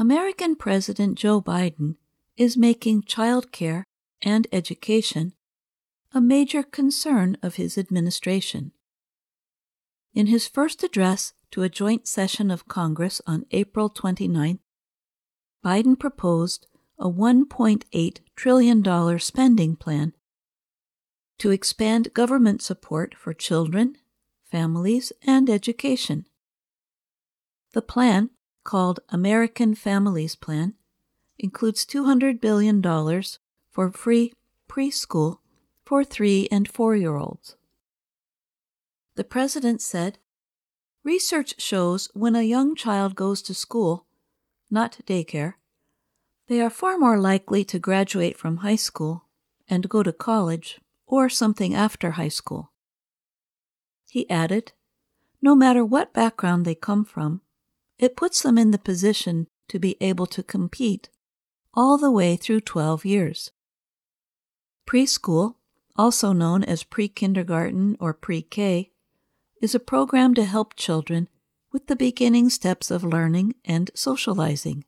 [0.00, 1.96] American President Joe Biden
[2.36, 3.84] is making child care
[4.22, 5.32] and education
[6.14, 8.70] a major concern of his administration.
[10.14, 14.60] In his first address to a joint session of Congress on April 29,
[15.64, 20.12] Biden proposed a $1.8 trillion spending plan
[21.38, 23.96] to expand government support for children,
[24.48, 26.24] families, and education.
[27.72, 28.30] The plan,
[28.68, 30.74] called American Families Plan,
[31.38, 32.82] includes $200 billion
[33.70, 34.34] for free
[34.68, 35.38] preschool
[35.86, 37.56] for three and four year olds.
[39.14, 40.18] The president said,
[41.02, 44.04] Research shows when a young child goes to school,
[44.70, 45.54] not daycare,
[46.48, 49.24] they are far more likely to graduate from high school
[49.66, 52.70] and go to college or something after high school.
[54.10, 54.72] He added,
[55.40, 57.40] No matter what background they come from,
[57.98, 61.08] it puts them in the position to be able to compete
[61.74, 63.50] all the way through 12 years.
[64.86, 65.56] Preschool,
[65.96, 68.90] also known as pre kindergarten or pre K,
[69.60, 71.28] is a program to help children
[71.72, 74.84] with the beginning steps of learning and socializing.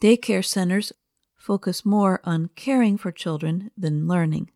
[0.00, 0.92] Daycare centers
[1.36, 4.50] focus more on caring for children than learning.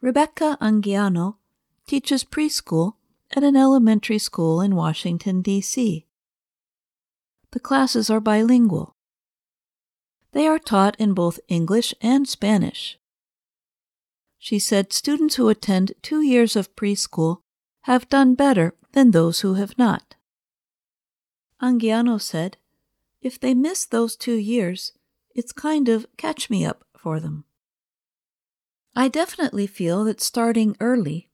[0.00, 1.36] Rebecca Anguiano
[1.86, 2.94] teaches preschool
[3.34, 6.06] at an elementary school in Washington, D.C.
[7.52, 8.96] The classes are bilingual.
[10.32, 12.98] They are taught in both English and Spanish.
[14.38, 17.38] She said students who attend two years of preschool
[17.82, 20.16] have done better than those who have not.
[21.62, 22.56] Anguiano said,
[23.20, 24.92] if they miss those two years,
[25.34, 27.44] it's kind of catch me up for them.
[28.96, 31.30] I definitely feel that starting early,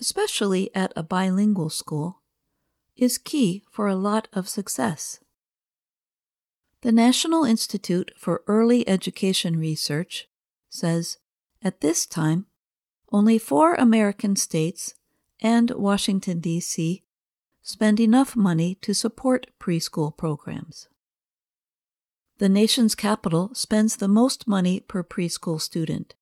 [0.00, 2.22] especially at a bilingual school,
[2.96, 5.20] is key for a lot of success.
[6.82, 10.28] The National Institute for Early Education Research
[10.68, 11.18] says
[11.62, 12.46] at this time,
[13.10, 14.94] only four American states
[15.40, 17.02] and Washington, D.C.
[17.62, 20.88] spend enough money to support preschool programs.
[22.38, 26.14] The nation's capital spends the most money per preschool student.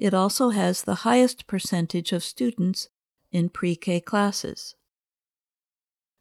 [0.00, 2.88] It also has the highest percentage of students
[3.30, 4.74] in pre K classes.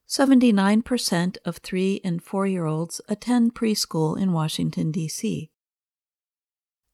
[0.06, 5.50] 79% of 3 and 4 year olds attend preschool in Washington, D.C.,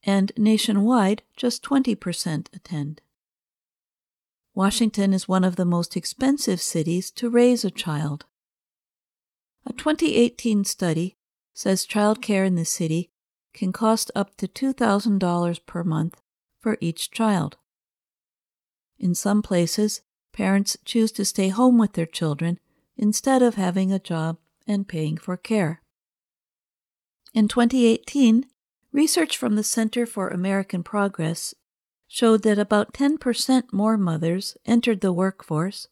[0.04, 3.02] and nationwide, just 20% attend.
[4.54, 8.26] Washington is one of the most expensive cities to raise a child.
[9.66, 11.18] A 2018 study
[11.56, 13.10] says childcare in the city
[13.56, 16.22] can cost up to $2,000 per month
[16.66, 17.58] for each child.
[18.98, 20.02] In some places,
[20.34, 22.60] parents choose to stay home with their children
[22.98, 25.84] instead of having a job and paying for care.
[27.36, 28.48] In 2018,
[28.92, 31.54] research from the Center for American Progress
[32.08, 35.88] showed that about 10% more mothers entered the workforce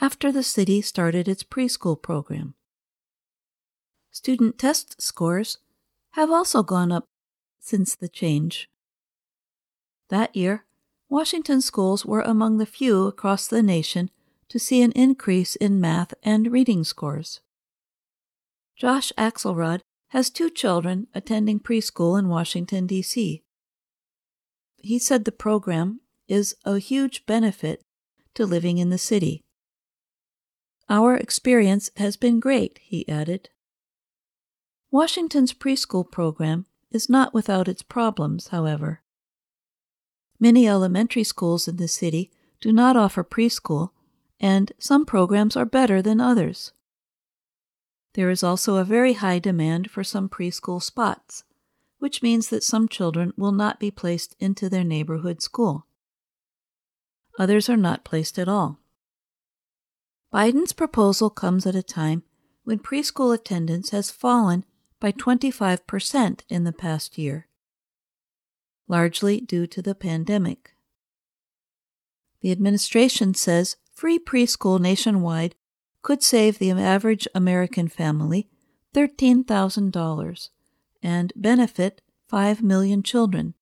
[0.00, 2.54] after the city started its preschool program.
[4.10, 5.58] Student test scores
[6.12, 7.04] have also gone up
[7.60, 8.70] since the change.
[10.08, 10.64] That year,
[11.08, 14.10] Washington schools were among the few across the nation
[14.48, 17.40] to see an increase in math and reading scores.
[18.76, 23.42] Josh Axelrod has two children attending preschool in Washington, D.C.
[24.76, 27.82] He said the program is a huge benefit
[28.34, 29.42] to living in the city.
[30.88, 33.48] Our experience has been great, he added.
[34.90, 39.02] Washington's preschool program is not without its problems, however.
[40.38, 42.30] Many elementary schools in the city
[42.60, 43.90] do not offer preschool,
[44.38, 46.72] and some programs are better than others.
[48.14, 51.44] There is also a very high demand for some preschool spots,
[51.98, 55.86] which means that some children will not be placed into their neighborhood school.
[57.38, 58.80] Others are not placed at all.
[60.32, 62.22] Biden's proposal comes at a time
[62.64, 64.64] when preschool attendance has fallen
[65.00, 67.46] by 25% in the past year
[68.88, 70.76] largely due to the pandemic.
[72.40, 75.54] The administration says free preschool nationwide
[76.02, 78.48] could save the average American family
[78.94, 80.48] $13,000
[81.02, 83.54] and benefit 5 million children.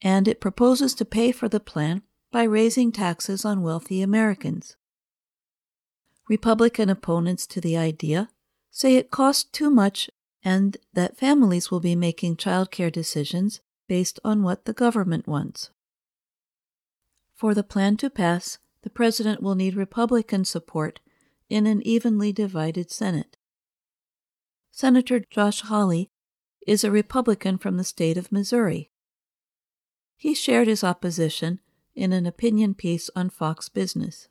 [0.00, 4.76] And it proposes to pay for the plan by raising taxes on wealthy Americans.
[6.28, 8.28] Republican opponents to the idea
[8.70, 10.10] say it costs too much
[10.44, 15.70] and that families will be making child care decisions based on what the government wants.
[17.34, 21.00] For the plan to pass, the president will need Republican support
[21.48, 23.36] in an evenly divided Senate.
[24.70, 26.10] Senator Josh Hawley
[26.66, 28.90] is a Republican from the state of Missouri.
[30.16, 31.60] He shared his opposition
[31.94, 34.28] in an opinion piece on Fox Business.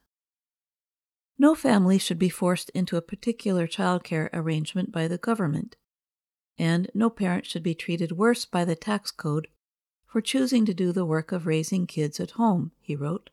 [1.39, 5.75] No family should be forced into a particular child care arrangement by the government,
[6.57, 9.47] and no parent should be treated worse by the tax code
[10.07, 13.29] for choosing to do the work of raising kids at home, he wrote.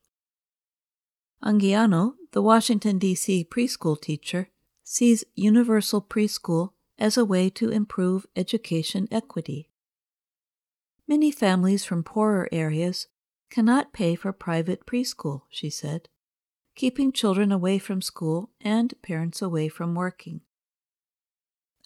[1.42, 3.46] Anguiano, the Washington, D.C.
[3.50, 4.48] preschool teacher,
[4.82, 9.70] sees universal preschool as a way to improve education equity.
[11.06, 13.08] Many families from poorer areas
[13.50, 16.08] cannot pay for private preschool, she said,
[16.74, 20.40] keeping children away from school and parents away from working.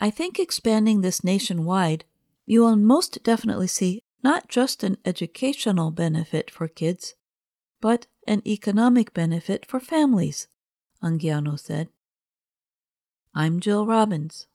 [0.01, 2.05] I think expanding this nationwide,
[2.47, 7.15] you will most definitely see not just an educational benefit for kids,
[7.81, 10.49] but an economic benefit for families,
[11.03, 11.89] Anguiano said.
[13.35, 14.47] I'm Jill Robbins.